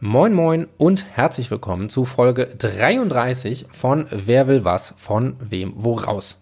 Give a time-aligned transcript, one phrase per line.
[0.00, 6.40] Moin Moin und herzlich willkommen zu Folge 33 von Wer will was von wem woraus.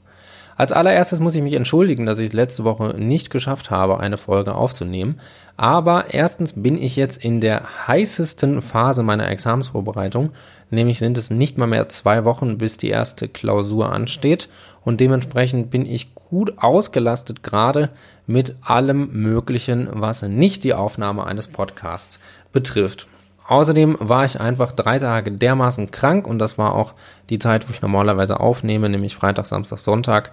[0.56, 4.18] Als allererstes muss ich mich entschuldigen, dass ich es letzte Woche nicht geschafft habe, eine
[4.18, 5.22] Folge aufzunehmen.
[5.56, 10.32] Aber erstens bin ich jetzt in der heißesten Phase meiner Examensvorbereitung,
[10.68, 14.50] nämlich sind es nicht mal mehr zwei Wochen, bis die erste Klausur ansteht.
[14.84, 17.88] Und dementsprechend bin ich gut ausgelastet gerade
[18.26, 22.20] mit allem Möglichen, was nicht die Aufnahme eines Podcasts
[22.52, 23.08] betrifft.
[23.48, 26.94] Außerdem war ich einfach drei Tage dermaßen krank und das war auch
[27.30, 30.32] die Zeit, wo ich normalerweise aufnehme, nämlich Freitag, Samstag, Sonntag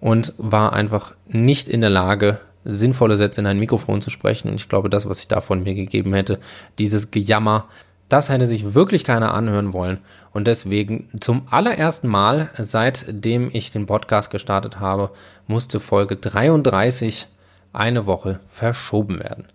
[0.00, 4.48] und war einfach nicht in der Lage, sinnvolle Sätze in ein Mikrofon zu sprechen.
[4.48, 6.38] Und ich glaube, das, was ich da von mir gegeben hätte,
[6.78, 7.66] dieses Gejammer,
[8.08, 9.98] das hätte sich wirklich keiner anhören wollen.
[10.32, 15.10] Und deswegen zum allerersten Mal, seitdem ich den Podcast gestartet habe,
[15.46, 17.26] musste Folge 33
[17.72, 19.46] eine Woche verschoben werden.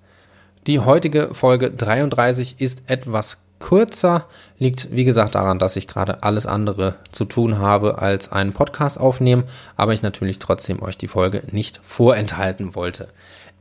[0.68, 4.26] Die heutige Folge 33 ist etwas kürzer,
[4.60, 9.00] liegt wie gesagt daran, dass ich gerade alles andere zu tun habe als einen Podcast
[9.00, 9.46] aufnehmen,
[9.78, 13.08] aber ich natürlich trotzdem euch die Folge nicht vorenthalten wollte.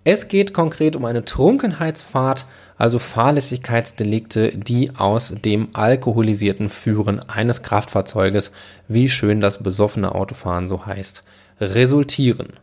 [0.03, 8.50] Es geht konkret um eine Trunkenheitsfahrt, also Fahrlässigkeitsdelikte, die aus dem alkoholisierten Führen eines Kraftfahrzeuges,
[8.88, 11.22] wie schön das besoffene Autofahren so heißt,
[11.61, 12.55] resultieren.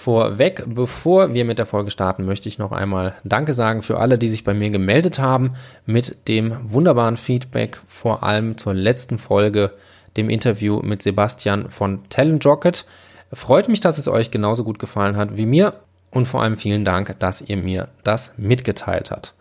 [0.00, 4.16] Vorweg, bevor wir mit der Folge starten, möchte ich noch einmal Danke sagen für alle,
[4.16, 5.54] die sich bei mir gemeldet haben
[5.86, 9.72] mit dem wunderbaren Feedback, vor allem zur letzten Folge,
[10.16, 12.86] dem Interview mit Sebastian von Talent Rocket.
[13.32, 15.74] Freut mich, dass es euch genauso gut gefallen hat wie mir
[16.12, 19.34] und vor allem vielen Dank, dass ihr mir das mitgeteilt habt.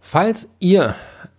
[0.00, 0.94] Falls ihr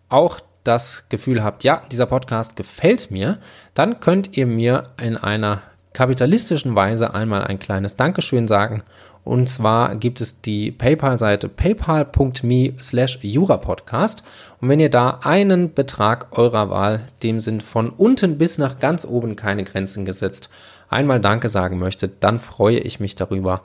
[0.10, 3.38] auch das Gefühl habt, ja, dieser Podcast gefällt mir,
[3.73, 5.62] dann könnt ihr mir in einer
[5.96, 8.84] kapitalistischen Weise einmal ein kleines Dankeschön sagen.
[9.24, 14.22] Und zwar gibt es die PayPal-Seite paypal.me slash jurapodcast.
[14.62, 19.06] Und wenn ihr da einen Betrag eurer Wahl, dem sind von unten bis nach ganz
[19.06, 20.50] oben keine Grenzen gesetzt,
[20.89, 23.61] einmal Danke sagen möchtet, dann freue ich mich darüber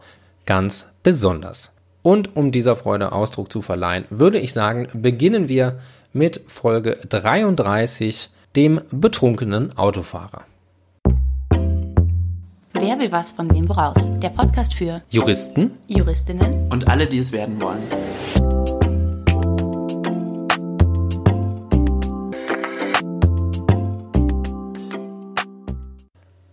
[0.47, 1.73] ganz besonders.
[2.03, 5.81] Und um dieser Freude Ausdruck zu verleihen, würde ich sagen, beginnen wir
[6.13, 10.45] mit Folge 33, dem betrunkenen Autofahrer.
[12.83, 14.09] Wer will was von wem woraus?
[14.21, 17.83] Der Podcast für Juristen, Juristinnen und alle, die es werden wollen.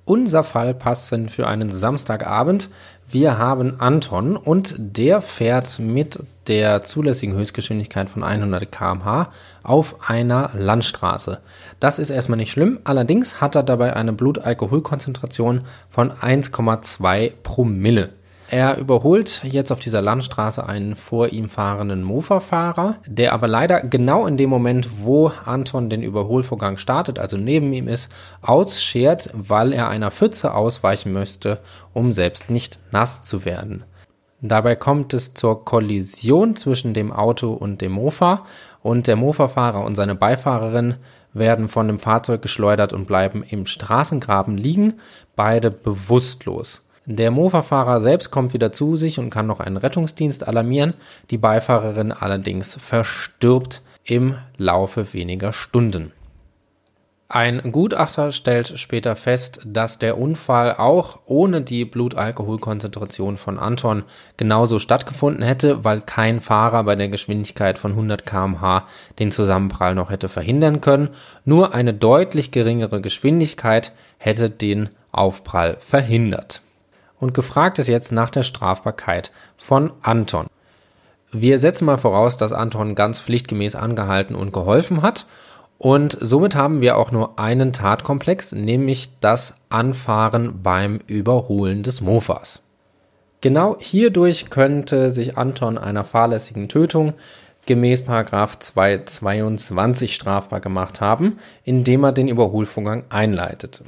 [0.03, 2.71] Unser Fall passend für einen Samstagabend.
[3.07, 9.31] Wir haben Anton und der fährt mit der zulässigen Höchstgeschwindigkeit von 100 km/h
[9.63, 11.39] auf einer Landstraße.
[11.79, 18.09] Das ist erstmal nicht schlimm, allerdings hat er dabei eine Blutalkoholkonzentration von 1,2 Promille.
[18.49, 24.25] Er überholt jetzt auf dieser Landstraße einen vor ihm fahrenden Mofa-Fahrer, der aber leider genau
[24.25, 28.09] in dem Moment, wo Anton den Überholvorgang startet, also neben ihm ist,
[28.41, 31.59] ausschert, weil er einer Pfütze ausweichen möchte,
[31.93, 33.83] um selbst nicht nass zu werden.
[34.41, 38.45] Dabei kommt es zur Kollision zwischen dem Auto und dem Mofa
[38.83, 40.95] und der Mofa-Fahrer und seine Beifahrerin
[41.33, 44.99] werden von dem Fahrzeug geschleudert und bleiben im Straßengraben liegen,
[45.35, 46.81] beide bewusstlos.
[47.05, 50.93] Der Mofa-Fahrer selbst kommt wieder zu sich und kann noch einen Rettungsdienst alarmieren,
[51.31, 56.11] die Beifahrerin allerdings verstirbt im Laufe weniger Stunden.
[57.29, 64.03] Ein Gutachter stellt später fest, dass der Unfall auch ohne die Blutalkoholkonzentration von Anton
[64.37, 68.87] genauso stattgefunden hätte, weil kein Fahrer bei der Geschwindigkeit von 100 km/h
[69.19, 71.09] den Zusammenprall noch hätte verhindern können.
[71.43, 76.61] Nur eine deutlich geringere Geschwindigkeit hätte den Aufprall verhindert.
[77.19, 80.47] Und gefragt ist jetzt nach der Strafbarkeit von Anton.
[81.33, 85.25] Wir setzen mal voraus, dass Anton ganz pflichtgemäß angehalten und geholfen hat
[85.77, 92.63] und somit haben wir auch nur einen Tatkomplex, nämlich das Anfahren beim Überholen des Mofas.
[93.41, 97.13] Genau hierdurch könnte sich Anton einer fahrlässigen Tötung
[97.67, 103.83] gemäß 222 strafbar gemacht haben, indem er den Überholvorgang einleitete.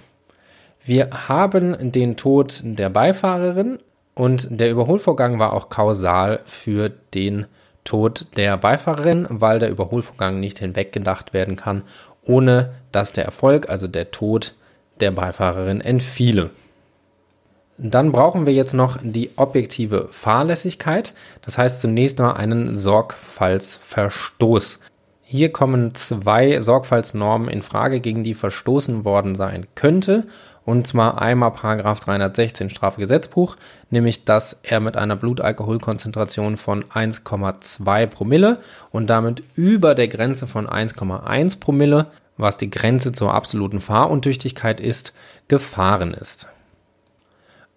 [0.83, 3.79] Wir haben den Tod der Beifahrerin
[4.13, 7.47] und der Überholvorgang war auch kausal für den
[7.83, 11.83] Tod der Beifahrerin, weil der Überholvorgang nicht hinweggedacht werden kann,
[12.23, 14.53] ohne dass der Erfolg, also der Tod
[14.99, 16.49] der Beifahrerin entfiele.
[17.77, 24.79] Dann brauchen wir jetzt noch die objektive Fahrlässigkeit, das heißt zunächst mal einen Sorgfaltsverstoß.
[25.23, 30.25] Hier kommen zwei Sorgfaltsnormen in Frage, gegen die verstoßen worden sein könnte
[30.69, 33.57] Und zwar einmal Paragraph 316 Strafgesetzbuch,
[33.89, 38.59] nämlich dass er mit einer Blutalkoholkonzentration von 1,2 Promille
[38.91, 42.05] und damit über der Grenze von 1,1 Promille,
[42.37, 45.15] was die Grenze zur absoluten Fahruntüchtigkeit ist,
[45.47, 46.49] gefahren ist.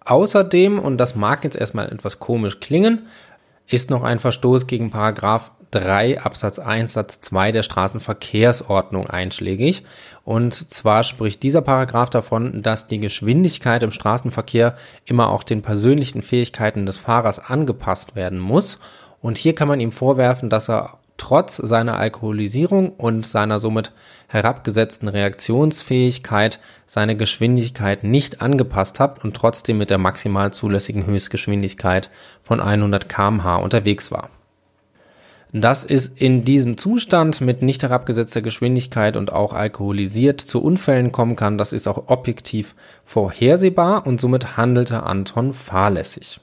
[0.05, 3.07] Außerdem, und das mag jetzt erstmal etwas komisch klingen,
[3.65, 9.83] ist noch ein Verstoß gegen Paragraph 3 Absatz 1 Satz 2 der Straßenverkehrsordnung einschlägig.
[10.23, 14.75] Und zwar spricht dieser Paragraph davon, dass die Geschwindigkeit im Straßenverkehr
[15.05, 18.79] immer auch den persönlichen Fähigkeiten des Fahrers angepasst werden muss.
[19.21, 23.93] Und hier kann man ihm vorwerfen, dass er trotz seiner Alkoholisierung und seiner somit
[24.27, 32.09] herabgesetzten Reaktionsfähigkeit seine Geschwindigkeit nicht angepasst hat und trotzdem mit der maximal zulässigen Höchstgeschwindigkeit
[32.43, 34.29] von 100 km/h unterwegs war.
[35.55, 41.35] Dass es in diesem Zustand mit nicht herabgesetzter Geschwindigkeit und auch alkoholisiert zu Unfällen kommen
[41.35, 42.73] kann, das ist auch objektiv
[43.05, 46.39] vorhersehbar und somit handelte Anton fahrlässig.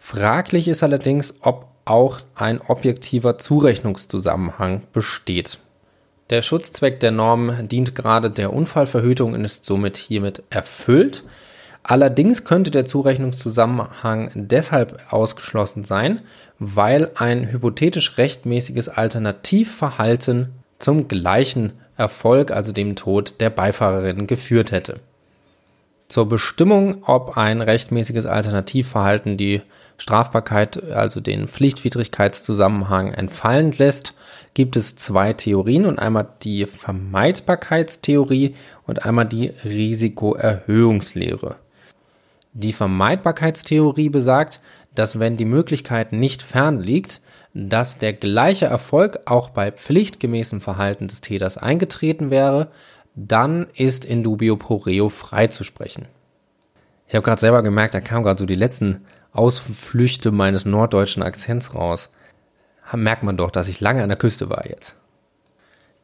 [0.00, 5.60] Fraglich ist allerdings, ob auch ein objektiver Zurechnungszusammenhang besteht.
[6.30, 11.22] Der Schutzzweck der Norm dient gerade der Unfallverhütung und ist somit hiermit erfüllt.
[11.88, 16.22] Allerdings könnte der Zurechnungszusammenhang deshalb ausgeschlossen sein,
[16.58, 20.48] weil ein hypothetisch rechtmäßiges Alternativverhalten
[20.80, 24.98] zum gleichen Erfolg, also dem Tod der Beifahrerin, geführt hätte.
[26.08, 29.62] Zur Bestimmung, ob ein rechtmäßiges Alternativverhalten die
[29.96, 34.12] Strafbarkeit, also den Pflichtwidrigkeitszusammenhang entfallen lässt,
[34.54, 38.56] gibt es zwei Theorien und einmal die Vermeidbarkeitstheorie
[38.88, 41.54] und einmal die Risikoerhöhungslehre.
[42.58, 44.62] Die Vermeidbarkeitstheorie besagt,
[44.94, 47.20] dass wenn die Möglichkeit nicht fern liegt,
[47.52, 52.68] dass der gleiche Erfolg auch bei pflichtgemäßem Verhalten des Täters eingetreten wäre,
[53.14, 56.06] dann ist in dubio pro reo freizusprechen.
[57.06, 61.74] Ich habe gerade selber gemerkt, da kamen gerade so die letzten Ausflüchte meines norddeutschen Akzents
[61.74, 62.08] raus.
[62.94, 64.94] Merkt man doch, dass ich lange an der Küste war jetzt.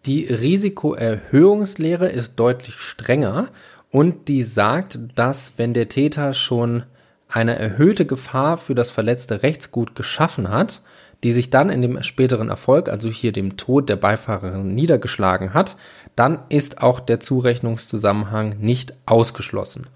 [0.04, 3.48] Die Risikoerhöhungslehre ist deutlich strenger
[3.92, 6.84] und die sagt, dass wenn der Täter schon
[7.28, 10.80] eine erhöhte Gefahr für das verletzte Rechtsgut geschaffen hat,
[11.22, 15.76] die sich dann in dem späteren Erfolg, also hier dem Tod der Beifahrerin niedergeschlagen hat,
[16.16, 19.86] dann ist auch der Zurechnungszusammenhang nicht ausgeschlossen.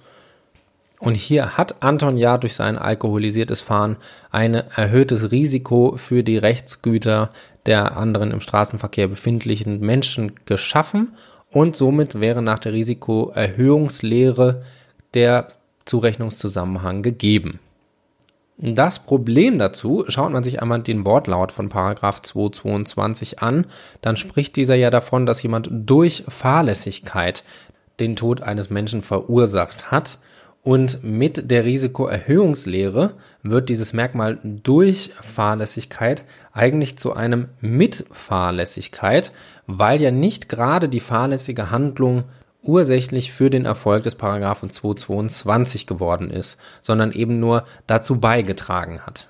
[0.99, 3.97] Und hier hat Anton ja durch sein alkoholisiertes Fahren
[4.31, 7.31] ein erhöhtes Risiko für die Rechtsgüter
[7.65, 11.15] der anderen im Straßenverkehr befindlichen Menschen geschaffen
[11.57, 14.63] und somit wäre nach der Risikoerhöhungslehre
[15.15, 15.49] der
[15.87, 17.61] Zurechnungszusammenhang gegeben.
[18.59, 23.65] Das Problem dazu, schaut man sich einmal den Wortlaut von Paragraph 222 an,
[24.03, 27.43] dann spricht dieser ja davon, dass jemand durch Fahrlässigkeit
[28.01, 30.19] den Tod eines Menschen verursacht hat
[30.67, 33.13] und mit der Risikoerhöhungslehre
[33.45, 39.31] wird dieses Merkmal durch Fahrlässigkeit eigentlich zu einem Mitfahrlässigkeit,
[39.69, 42.25] weil ja nicht gerade die fahrlässige Handlung
[42.63, 49.29] ursächlich für den Erfolg des Paragraphen 222 geworden ist, sondern eben nur dazu beigetragen hat.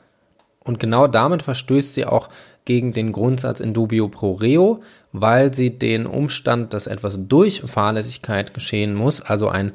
[0.65, 2.31] Und genau damit verstößt sie auch
[2.65, 4.83] gegen den Grundsatz in dubio pro reo,
[5.13, 9.73] weil sie den Umstand, dass etwas durch Fahrlässigkeit geschehen muss, also ein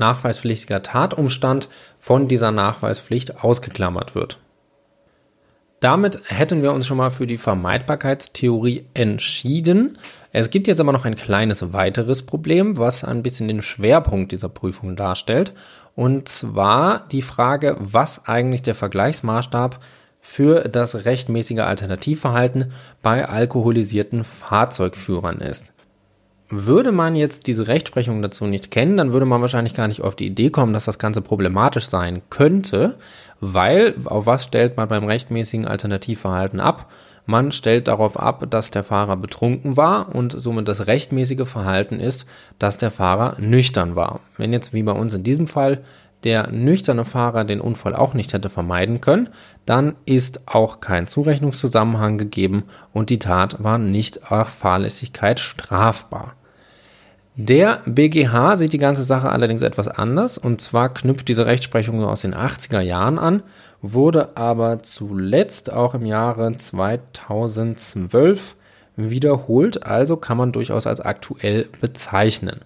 [0.00, 1.68] nachweispflichtiger Tatumstand
[2.00, 4.38] von dieser Nachweispflicht ausgeklammert wird.
[5.80, 9.96] Damit hätten wir uns schon mal für die Vermeidbarkeitstheorie entschieden.
[10.30, 14.50] Es gibt jetzt aber noch ein kleines weiteres Problem, was ein bisschen den Schwerpunkt dieser
[14.50, 15.54] Prüfung darstellt.
[15.96, 19.80] Und zwar die Frage, was eigentlich der Vergleichsmaßstab
[20.20, 25.72] für das rechtmäßige Alternativverhalten bei alkoholisierten Fahrzeugführern ist.
[26.52, 30.16] Würde man jetzt diese Rechtsprechung dazu nicht kennen, dann würde man wahrscheinlich gar nicht auf
[30.16, 32.98] die Idee kommen, dass das Ganze problematisch sein könnte,
[33.40, 36.90] weil auf was stellt man beim rechtmäßigen Alternativverhalten ab?
[37.24, 42.26] Man stellt darauf ab, dass der Fahrer betrunken war und somit das rechtmäßige Verhalten ist,
[42.58, 44.18] dass der Fahrer nüchtern war.
[44.36, 45.82] Wenn jetzt wie bei uns in diesem Fall
[46.24, 49.28] der nüchterne Fahrer den Unfall auch nicht hätte vermeiden können,
[49.66, 56.34] dann ist auch kein Zurechnungszusammenhang gegeben und die Tat war nicht nach Fahrlässigkeit strafbar.
[57.42, 62.20] Der BGH sieht die ganze Sache allerdings etwas anders und zwar knüpft diese Rechtsprechung aus
[62.20, 63.42] den 80er Jahren an,
[63.80, 68.56] wurde aber zuletzt auch im Jahre 2012
[68.96, 72.60] wiederholt, also kann man durchaus als aktuell bezeichnen.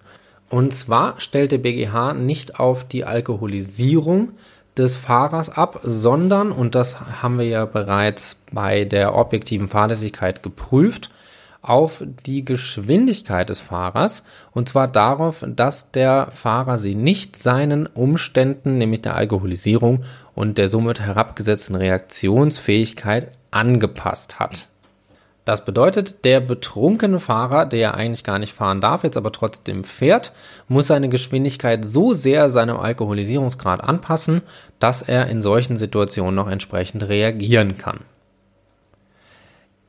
[0.49, 4.33] Und zwar stellt der BGH nicht auf die Alkoholisierung
[4.77, 11.11] des Fahrers ab, sondern, und das haben wir ja bereits bei der objektiven Fahrlässigkeit geprüft,
[11.69, 18.77] auf die Geschwindigkeit des Fahrers und zwar darauf, dass der Fahrer sie nicht seinen Umständen,
[18.77, 20.03] nämlich der Alkoholisierung
[20.33, 24.67] und der somit herabgesetzten Reaktionsfähigkeit angepasst hat.
[25.45, 29.83] Das bedeutet, der betrunkene Fahrer, der ja eigentlich gar nicht fahren darf, jetzt aber trotzdem
[29.83, 30.33] fährt,
[30.67, 34.41] muss seine Geschwindigkeit so sehr seinem Alkoholisierungsgrad anpassen,
[34.79, 37.99] dass er in solchen Situationen noch entsprechend reagieren kann.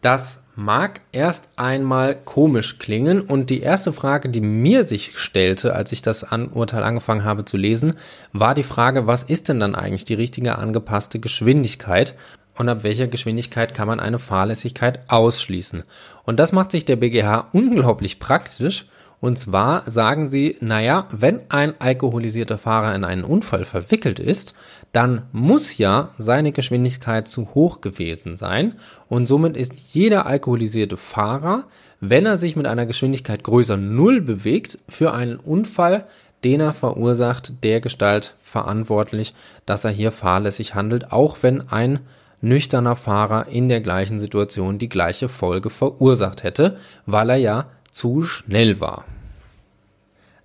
[0.03, 5.93] Das mag erst einmal komisch klingen und die erste Frage, die mir sich stellte, als
[5.93, 7.93] ich das Urteil angefangen habe zu lesen,
[8.33, 12.15] war die Frage, was ist denn dann eigentlich die richtige angepasste Geschwindigkeit?
[12.59, 15.85] und ab welcher Geschwindigkeit kann man eine Fahrlässigkeit ausschließen.
[16.25, 18.87] Und das macht sich der BGH unglaublich praktisch.
[19.21, 24.55] Und zwar sagen sie, naja, wenn ein alkoholisierter Fahrer in einen Unfall verwickelt ist,
[24.93, 28.75] dann muss ja seine Geschwindigkeit zu hoch gewesen sein.
[29.09, 31.65] Und somit ist jeder alkoholisierte Fahrer,
[32.01, 36.07] wenn er sich mit einer Geschwindigkeit größer Null bewegt, für einen Unfall
[36.45, 42.01] den er verursacht, der Gestalt verantwortlich, dass er hier fahrlässig handelt, auch wenn ein
[42.41, 47.67] nüchterner Fahrer in der gleichen Situation die gleiche Folge verursacht hätte, weil er ja
[47.97, 49.05] zu schnell war.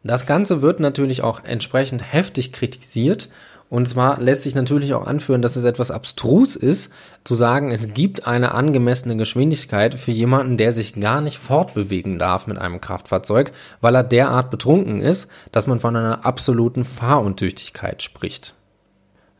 [0.03, 3.29] Das Ganze wird natürlich auch entsprechend heftig kritisiert.
[3.69, 6.91] Und zwar lässt sich natürlich auch anführen, dass es etwas abstrus ist,
[7.23, 12.47] zu sagen, es gibt eine angemessene Geschwindigkeit für jemanden, der sich gar nicht fortbewegen darf
[12.47, 18.55] mit einem Kraftfahrzeug, weil er derart betrunken ist, dass man von einer absoluten Fahruntüchtigkeit spricht.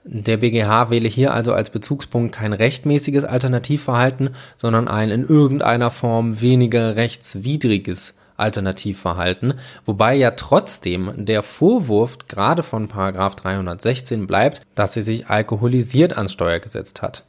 [0.04, 6.42] Der BGH wähle hier also als Bezugspunkt kein rechtmäßiges Alternativverhalten, sondern ein in irgendeiner Form
[6.42, 9.54] weniger rechtswidriges Alternativverhalten,
[9.86, 16.34] wobei ja trotzdem der Vorwurf gerade von Paragraph 316 bleibt, dass sie sich alkoholisiert ans
[16.34, 17.24] Steuer gesetzt hat.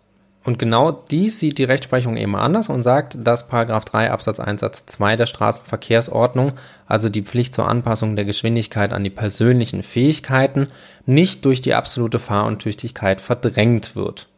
[0.44, 4.60] Und genau dies sieht die Rechtsprechung eben anders und sagt, dass Paragraph 3 Absatz 1
[4.60, 6.54] Satz 2 der Straßenverkehrsordnung,
[6.86, 10.68] also die Pflicht zur Anpassung der Geschwindigkeit an die persönlichen Fähigkeiten,
[11.06, 14.28] nicht durch die absolute Fahruntüchtigkeit verdrängt wird.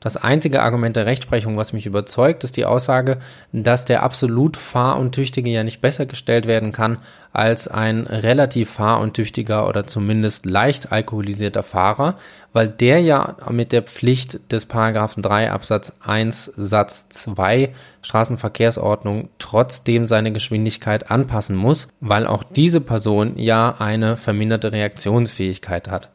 [0.00, 3.18] Das einzige Argument der Rechtsprechung, was mich überzeugt, ist die Aussage,
[3.52, 6.98] dass der absolut Fahruntüchtige ja nicht besser gestellt werden kann
[7.32, 12.16] als ein relativ fahruntüchtiger oder zumindest leicht alkoholisierter Fahrer,
[12.52, 20.06] weil der ja mit der Pflicht des Paragraphen 3 Absatz 1 Satz 2 Straßenverkehrsordnung trotzdem
[20.06, 26.10] seine Geschwindigkeit anpassen muss, weil auch diese Person ja eine verminderte Reaktionsfähigkeit hat.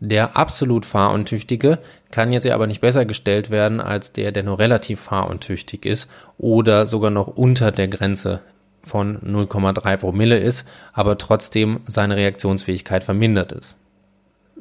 [0.00, 1.78] Der absolut fahruntüchtige
[2.10, 6.10] kann jetzt ja aber nicht besser gestellt werden als der, der nur relativ fahruntüchtig ist
[6.36, 8.40] oder sogar noch unter der Grenze
[8.84, 13.76] von 0,3 Promille ist, aber trotzdem seine Reaktionsfähigkeit vermindert ist.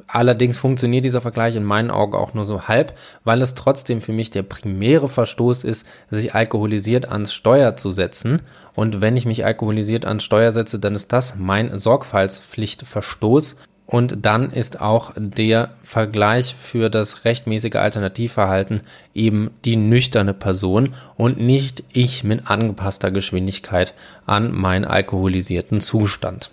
[0.08, 4.12] Allerdings funktioniert dieser Vergleich in meinen Augen auch nur so halb, weil es trotzdem für
[4.12, 8.42] mich der primäre Verstoß ist, sich alkoholisiert ans Steuer zu setzen.
[8.74, 14.51] Und wenn ich mich alkoholisiert ans Steuer setze, dann ist das mein Sorgfaltspflichtverstoß und dann
[14.51, 18.82] ist auch der Vergleich für das rechtmäßige Alternativverhalten
[19.13, 23.94] eben die nüchterne Person und nicht ich mit angepasster Geschwindigkeit
[24.25, 26.50] an meinen alkoholisierten Zustand.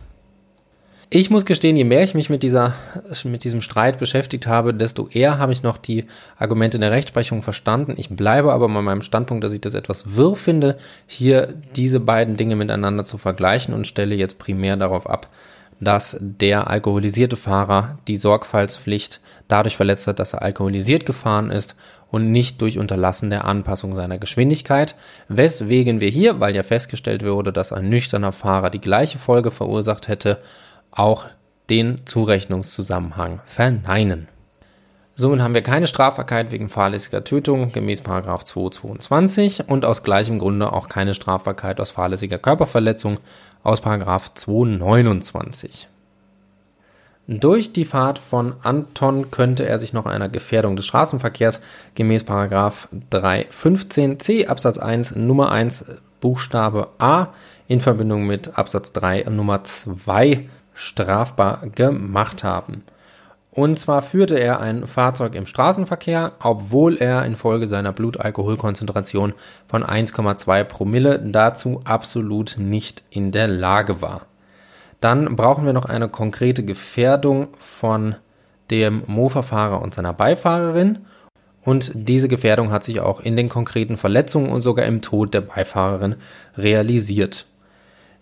[1.15, 2.73] Ich muss gestehen, je mehr ich mich mit, dieser,
[3.25, 6.07] mit diesem Streit beschäftigt habe, desto eher habe ich noch die
[6.39, 7.97] Argumente der Rechtsprechung verstanden.
[7.99, 12.39] Ich bleibe aber bei meinem Standpunkt, dass ich das etwas wirr finde, hier diese beiden
[12.39, 15.29] Dinge miteinander zu vergleichen und stelle jetzt primär darauf ab,
[15.83, 21.75] dass der alkoholisierte Fahrer die Sorgfaltspflicht dadurch verletzt hat, dass er alkoholisiert gefahren ist
[22.11, 24.95] und nicht durch Unterlassen der Anpassung seiner Geschwindigkeit,
[25.27, 30.07] weswegen wir hier, weil ja festgestellt wurde, dass ein nüchterner Fahrer die gleiche Folge verursacht
[30.07, 30.39] hätte,
[30.93, 31.27] auch
[31.69, 34.29] den Zurechnungszusammenhang verneinen.
[35.15, 40.89] Somit haben wir keine Strafbarkeit wegen fahrlässiger Tötung gemäß 222 und aus gleichem Grunde auch
[40.89, 43.19] keine Strafbarkeit aus fahrlässiger Körperverletzung
[43.63, 45.89] aus 229.
[47.29, 51.61] Durch die Fahrt von Anton könnte er sich noch einer Gefährdung des Straßenverkehrs
[51.95, 55.85] gemäß 315c Absatz 1 Nummer 1
[56.21, 57.29] Buchstabe A
[57.69, 62.83] in Verbindung mit Absatz 3 Nummer 2 strafbar gemacht haben.
[63.55, 69.35] Und zwar führte er ein Fahrzeug im Straßenverkehr, obwohl er infolge seiner Blutalkoholkonzentration
[69.69, 74.27] von 1,2 Promille dazu absolut nicht in der Lage war.
[75.01, 78.15] Dann brauchen wir noch eine konkrete Gefährdung von
[78.71, 81.01] dem Mofa-Fahrer und seiner Beifahrerin.
[81.63, 85.43] Und diese Gefährdung hat sich auch in den konkreten Verletzungen und sogar im Tod der
[85.43, 86.17] Beifahrerin
[86.57, 87.45] realisiert.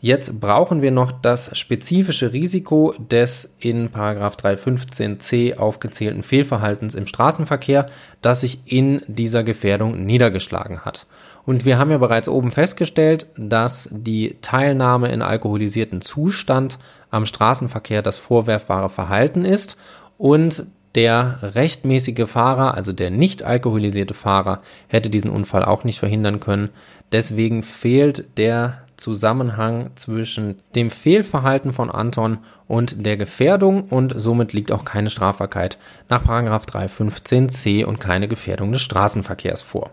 [0.03, 7.85] Jetzt brauchen wir noch das spezifische Risiko des in 315c aufgezählten Fehlverhaltens im Straßenverkehr,
[8.23, 11.07] das sich in dieser Gefährdung niedergeschlagen hat.
[11.45, 16.79] Und wir haben ja bereits oben festgestellt, dass die Teilnahme in alkoholisierten Zustand
[17.11, 19.77] am Straßenverkehr das vorwerfbare Verhalten ist
[20.17, 26.41] und der rechtmäßige Fahrer, also der nicht alkoholisierte Fahrer, hätte diesen Unfall auch nicht verhindern
[26.41, 26.71] können.
[27.13, 32.39] Deswegen fehlt der Zusammenhang zwischen dem Fehlverhalten von Anton
[32.69, 35.79] und der Gefährdung und somit liegt auch keine Strafbarkeit
[36.11, 39.91] nach 315c und keine Gefährdung des Straßenverkehrs vor.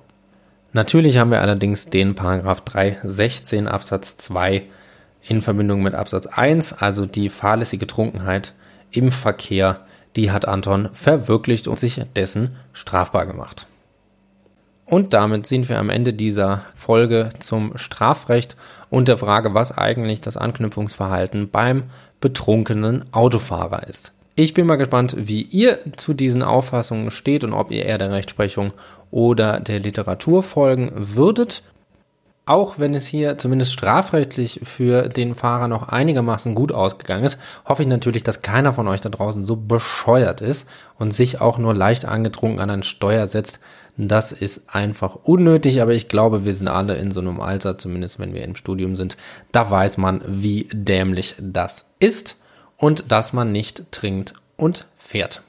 [0.73, 4.63] Natürlich haben wir allerdings den 316 Absatz 2
[5.23, 8.53] in Verbindung mit Absatz 1, also die fahrlässige Trunkenheit
[8.91, 9.85] im Verkehr,
[10.17, 13.67] die hat Anton verwirklicht und sich dessen strafbar gemacht.
[14.87, 18.55] Und damit sind wir am Ende dieser Folge zum Strafrecht
[18.89, 21.83] und der Frage, was eigentlich das Anknüpfungsverhalten beim
[22.21, 24.13] betrunkenen Autofahrer ist.
[24.35, 28.11] Ich bin mal gespannt, wie ihr zu diesen Auffassungen steht und ob ihr eher der
[28.11, 28.71] Rechtsprechung
[29.11, 31.63] oder der Literatur folgen würdet.
[32.47, 37.81] Auch wenn es hier zumindest strafrechtlich für den Fahrer noch einigermaßen gut ausgegangen ist, hoffe
[37.81, 40.65] ich natürlich, dass keiner von euch da draußen so bescheuert ist
[40.97, 43.59] und sich auch nur leicht angetrunken an ein Steuer setzt.
[43.97, 48.17] Das ist einfach unnötig, aber ich glaube, wir sind alle in so einem Alter, zumindest
[48.17, 49.17] wenn wir im Studium sind,
[49.51, 52.37] da weiß man, wie dämlich das ist
[52.77, 55.41] und dass man nicht trinkt und fährt.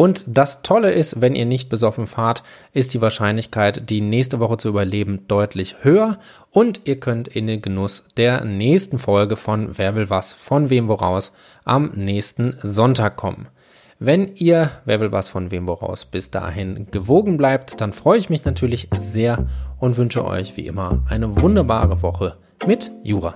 [0.00, 4.56] Und das Tolle ist, wenn ihr nicht besoffen fahrt, ist die Wahrscheinlichkeit, die nächste Woche
[4.56, 6.18] zu überleben, deutlich höher
[6.52, 10.86] und ihr könnt in den Genuss der nächsten Folge von Wer will was, von wem
[10.86, 11.32] woraus
[11.64, 13.48] am nächsten Sonntag kommen.
[13.98, 18.30] Wenn ihr Wer will was von wem woraus bis dahin gewogen bleibt, dann freue ich
[18.30, 19.48] mich natürlich sehr
[19.80, 22.36] und wünsche euch wie immer eine wunderbare Woche
[22.68, 23.34] mit Jura.